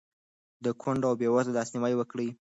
د 0.65 0.65
کونډو 0.81 1.07
او 1.09 1.15
بېوزلو 1.19 1.55
لاسنیوی 1.57 1.93
وکړئ. 1.97 2.29